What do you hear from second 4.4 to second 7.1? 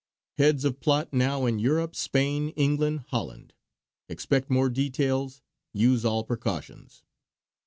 more details. Use all precautions."